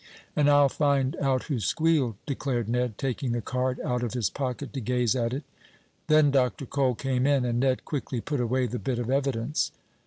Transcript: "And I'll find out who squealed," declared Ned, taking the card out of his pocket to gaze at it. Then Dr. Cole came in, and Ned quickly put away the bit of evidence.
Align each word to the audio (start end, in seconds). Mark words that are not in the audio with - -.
"And 0.35 0.49
I'll 0.49 0.67
find 0.67 1.15
out 1.17 1.43
who 1.43 1.59
squealed," 1.59 2.15
declared 2.25 2.67
Ned, 2.67 2.97
taking 2.97 3.33
the 3.33 3.39
card 3.43 3.79
out 3.81 4.01
of 4.01 4.15
his 4.15 4.31
pocket 4.31 4.73
to 4.73 4.81
gaze 4.81 5.15
at 5.15 5.31
it. 5.31 5.43
Then 6.07 6.31
Dr. 6.31 6.65
Cole 6.65 6.95
came 6.95 7.27
in, 7.27 7.45
and 7.45 7.59
Ned 7.59 7.85
quickly 7.85 8.19
put 8.19 8.39
away 8.39 8.65
the 8.65 8.79
bit 8.79 8.97
of 8.97 9.11
evidence. 9.11 9.71